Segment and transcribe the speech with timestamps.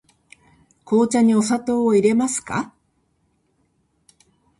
[0.83, 2.73] 紅茶にお砂糖をいれますか。